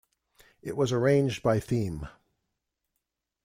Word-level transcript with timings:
It 0.63 0.75
was 0.75 0.91
arranged 0.91 1.43
by 1.43 1.59
theme. 1.59 2.07